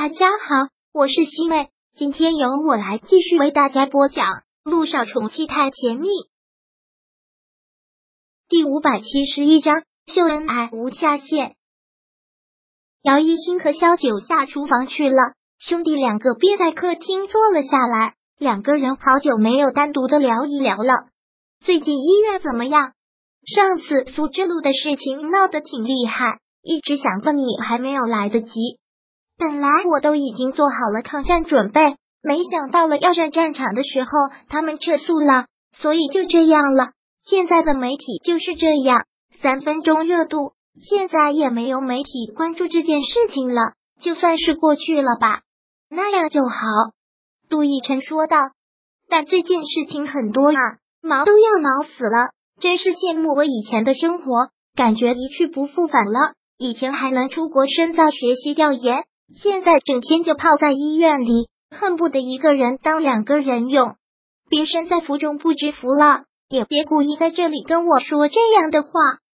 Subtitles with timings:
[0.00, 4.26] 大家好，我是西妹，今天由我来继续为大家播讲
[4.62, 6.06] 《路上宠妻太甜蜜》
[8.48, 11.56] 第五百七十一章秀恩爱无下限。
[13.02, 21.08] 姚一新和萧九下厨房去了，兄弟两个憋在客厅坐了下来，两个人好久没有单独的聊一聊了。
[21.58, 22.92] 最近医院怎么样？
[23.52, 28.78] 上次苏之路的事情闹得挺厉害，一直想问你，还没有来得及。
[29.38, 34.10] 本来我都已经做好了抗战准备，没想到了要上战场的时候，
[34.48, 36.90] 他们撤诉了，所以就这样了。
[37.16, 39.04] 现在的媒体就是这样，
[39.40, 40.52] 三分钟热度。
[40.76, 45.42] 现在也没有媒体关注这件事情了，就算是过去了吧，
[45.88, 46.56] 那样就好。
[47.48, 48.36] 杜奕晨说道。
[49.08, 50.60] 但最近事情很多啊，
[51.00, 52.30] 忙都要忙死了，
[52.60, 56.34] 真是羡慕我以前的生活，感觉一去不复返了。
[56.58, 59.04] 以前还能出国深造、学习、调研。
[59.30, 63.96] 现在整天就泡在医院里，恨不得一个人当两个人用。
[64.48, 68.88] 别身在福中不知福了，也别故意在这里跟我说这样的话。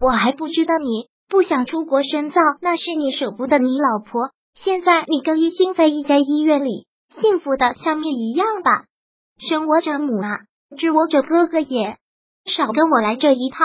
[0.00, 4.30] 我还不知道你不想出国深造，那是你舍不得你老婆。
[4.56, 6.86] 现在你跟一心在一家医院里，
[7.20, 8.86] 幸福的像面一样吧？
[9.38, 10.36] 生我者母啊，
[10.76, 11.96] 知我者哥哥也。
[12.44, 13.64] 少跟我来这一套，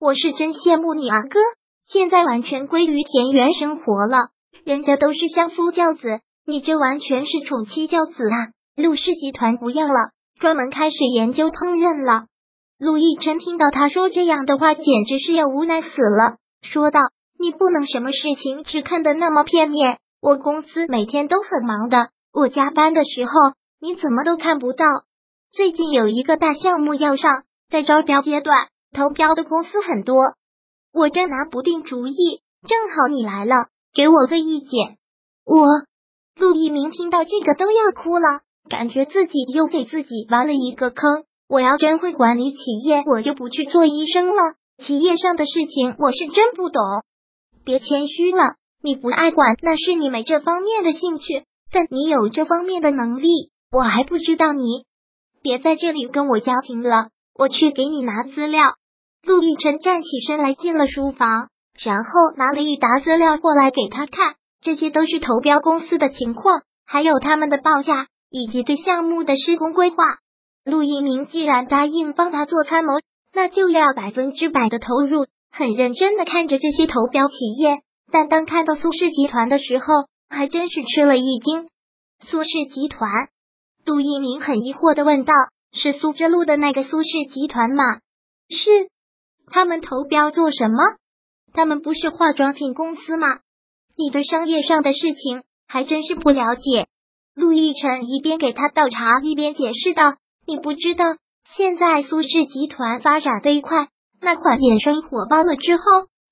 [0.00, 1.38] 我是真羡慕你啊，哥，
[1.80, 4.33] 现在完全归于田园生活了。
[4.64, 8.48] 人家都是相夫教子，你这完全是宠妻教子啊！
[8.76, 12.26] 陆氏集团不要了，专门开始研究烹饪了。
[12.78, 17.00] 陆亦辰听到他说这样的话，简直是要无奈死了，说道
[17.38, 19.98] ：“你不能什么事情只看得那么片面。
[20.22, 23.32] 我公司每天都很忙的，我加班的时候
[23.82, 24.86] 你怎么都看不到。
[25.52, 30.16] 最近有一个大项目要上，在招标阶段，投标的公司很多，
[30.90, 32.40] 我真拿不定主意。
[32.66, 34.98] 正好你来了。”给我个意见，
[35.46, 35.66] 我
[36.36, 41.24] 陆一鸣听到这个都要哭了，感觉自己又给自己挖了一个坑。
[41.48, 44.54] 我要真会管理企业，我就不去做医生了。
[44.84, 46.82] 企业上的事情我是真不懂。
[47.64, 53.28] 别谦虚了，你不爱管那是你没这方面的兴趣，但你有这方面的能力，
[53.70, 54.86] 我还不知道你。
[55.40, 58.62] 别在这里跟我交情了，我去给你拿资料。
[59.22, 61.48] 陆亦辰站起身来，进了书房。
[61.82, 69.96] 然后拿了一沓资料过来给他看，这些都是投标公司的情况，还有他们的报价以及对项目的施工规划。
[70.64, 72.94] 陆一鸣既然答应帮他做参谋，
[73.34, 77.80] 那就要百分之百的投入，很认真的看着这些投标企业。
[78.10, 79.86] 但当看到苏氏集团的时候，
[80.30, 81.68] 还真是吃了一惊。
[82.20, 83.10] 苏氏集团，
[83.84, 85.34] 陆一鸣很疑惑的问道
[85.74, 87.82] ：“是苏之路的那个苏氏集团吗
[88.48, 88.88] ？”“是。
[89.50, 90.76] ”“他们投标做什么？”
[91.54, 93.28] 他们不是化妆品公司吗？
[93.96, 96.88] 你对商业上的事情还真是不了解。
[97.36, 100.16] 陆亦辰一边给他倒茶，一边解释道
[100.46, 101.04] ：“你不知道，
[101.56, 103.86] 现在苏氏集团发展飞快，
[104.20, 105.82] 那款衍生火爆了之后，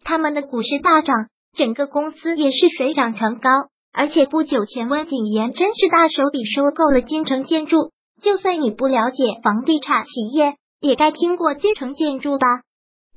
[0.05, 3.49] 他们的股市大涨，整个公司也是水涨船高。
[3.93, 7.93] 而且不久前，温景言真是大手笔收购了金城建筑。
[8.21, 12.63] 就算你不了解房地产企业，也该听过金城建筑吧？”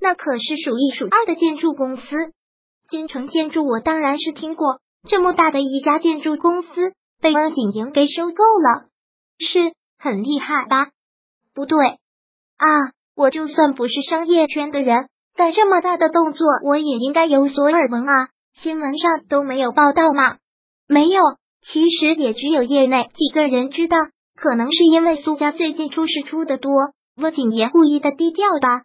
[0.06, 2.16] 那可是数一数二的建筑公司，
[2.92, 4.80] 京城建筑我当然是听过。
[5.10, 8.86] 这么大的一家建筑公司被汪景莹给收购了，
[9.40, 10.92] 是很厉害吧？
[11.56, 12.68] 不对啊，
[13.16, 18.30] 我就算不是商业圈的人，但这么大的动作我也应该有所耳闻啊！
[18.54, 20.38] 新闻上都没有报道吗？
[20.88, 21.20] 没有，
[21.64, 23.98] 其实也只有业内几个人知道。
[24.36, 26.72] 可能是因为苏家最近出事出的多，
[27.16, 28.84] 温景言故意的低调吧。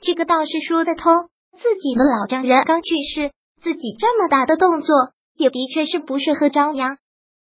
[0.00, 1.12] 这个倒是说得通。
[1.58, 4.94] 自己的老丈人刚去世，自己这么大的动作，
[5.36, 6.98] 也的确是不适合张扬。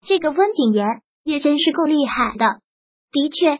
[0.06, 2.60] 这个温景言也真是够厉害的。
[3.12, 3.60] 的确，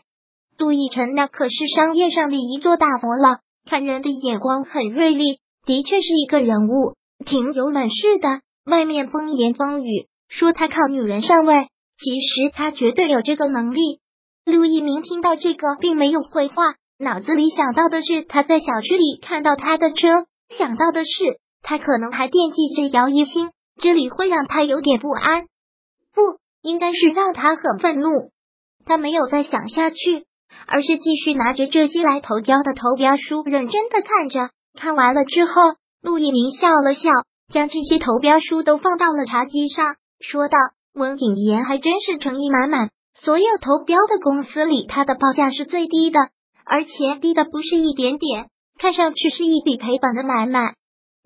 [0.58, 8.40] 杜奕晨那可是商业上的一座大佛了，看人的眼光很锐利，的确是一个人物，挺有本事的。
[8.66, 14.00] 外面风言风语说他靠女人上位，其实他绝对有这个能力。
[14.44, 16.74] 陆一鸣听到这个，并没有回话。
[17.02, 20.24] 脑子里想到的是他在小区里看到他的车，
[20.56, 21.10] 想到的是
[21.60, 23.50] 他可能还惦记着姚一星，
[23.80, 25.46] 这里会让他有点不安，
[26.14, 28.30] 不应该是让他很愤怒。
[28.86, 30.26] 他没有再想下去，
[30.68, 34.50] 而是继续拿着这些来投标的投标书，认真的看着。
[34.78, 35.52] 看完了之后，
[36.02, 37.10] 陆一鸣笑了笑，
[37.52, 40.56] 将这些投标书都放到了茶几上，说道
[40.94, 42.90] ：“温景言还真是诚意满满，
[43.20, 46.20] 所有投标的公司里，他的报价是最低的。”
[46.64, 48.48] 而且低的不是一点点，
[48.78, 50.74] 看上去是一笔赔本的买卖，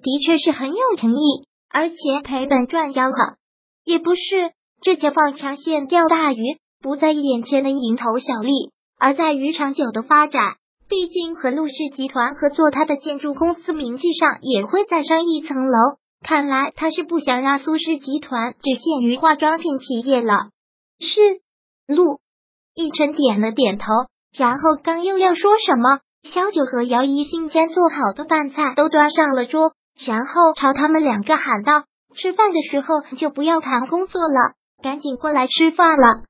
[0.02, 3.36] 的确是很有诚意，而且赔本赚吆喝。
[3.84, 4.52] 也不是，
[4.82, 6.42] 这叫放长线钓大鱼，
[6.80, 10.56] 不在眼前的蝇头小利，而在于长久的发展。
[10.88, 15.98] 毕竟和陆氏集团合作，他的建筑公司名气上也会再上一层楼。
[16.22, 20.50] 看来他是不想让苏氏集团只限于化妆品企业了。
[21.00, 21.40] 是，
[21.88, 22.20] 陆
[22.74, 23.86] 逸晨点了点头，
[24.36, 29.72] 然后刚又要说什么，小九和姚一新将做好的饭菜都端上了桌，
[30.04, 31.84] 然后朝他们两个喊道
[32.14, 34.52] ：“吃饭的时候就不要谈工作了，
[34.82, 36.24] 赶紧过来吃饭了。”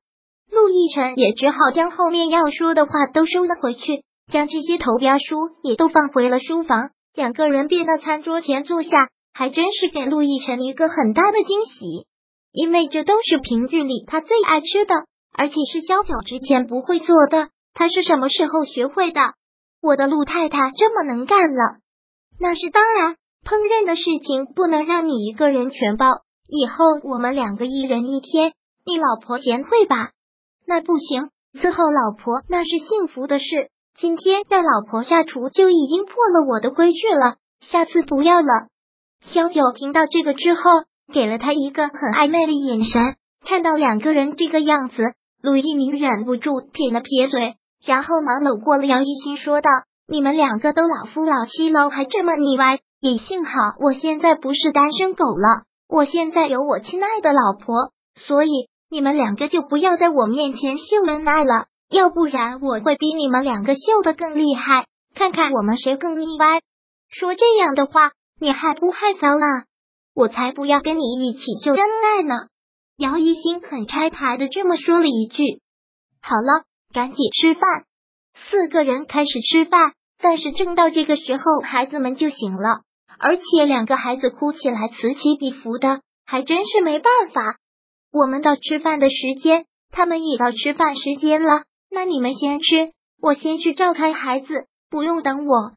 [0.53, 4.05] 陆逸晨也只好将后面要说的话都收了回去。
[4.33, 12.07] 将这些投标书也都放回了书房，两个人便到餐桌前坐下，还真是给陆亦辰一个很大的惊喜，
[12.53, 14.95] 因为这都是平日里他最爱吃的，
[15.33, 17.51] 而且是萧九之前不会做的。
[17.79, 19.21] 他是什么时候学会的？
[19.83, 21.77] 我的陆太太这么能干了，
[22.41, 23.17] 那是当然。
[23.45, 26.07] 烹饪的事情不能让你一个人全包，
[26.49, 28.55] 以后我们两个一人一天。
[28.85, 30.11] 你老婆贤惠吧？
[30.67, 33.45] 那不行，伺候老婆那是幸福的事。
[33.95, 38.69] 今天让老婆下厨就已经破了我的规矩了，下次不要了。
[39.21, 40.63] 萧九听到这个之后，
[41.13, 43.17] 给了他一个很暧昧的眼神。
[43.45, 49.71] 看到两个人这个样子，陆一鸣忍不住撇了撇嘴，然后忙搂过了姚一新，说道
[50.09, 52.79] ：“你们两个都老夫老妻了，还这么腻歪。
[53.01, 66.61] 也幸好我现在不是单身狗了，我现在有我亲爱的老婆，所以你们两个就不要在我面前秀恩爱了。”要不然我会比你们两个秀的更厉害，看看我们谁更腻歪。
[67.09, 69.47] 说这样的话，你害不害臊呢？
[70.13, 72.35] 我才不要跟你一起秀恩爱呢！
[72.97, 75.61] 姚一新很拆台的这么说了一句。
[76.21, 76.65] 好了，
[76.97, 77.85] 赶紧吃饭。
[78.49, 82.85] 四个人开始吃饭，但是正到这个时候，孩子们就醒了，
[83.19, 87.59] 而且两个孩子哭起来此起彼伏的，还真是没办法。
[88.11, 91.65] 我们到吃饭的时间，他们也到吃饭时间了。
[91.91, 95.75] 那你们先吃，我先去照看孩子，不用等我。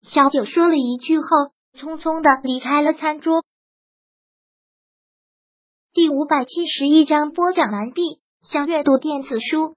[0.00, 1.26] 小九说了一句后，
[1.78, 3.44] 匆匆的离开了餐桌。
[5.92, 8.22] 第五百七十一章播讲完毕。
[8.40, 9.76] 想阅读电子书，